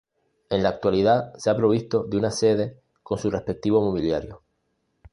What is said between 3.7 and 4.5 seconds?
mobiliario.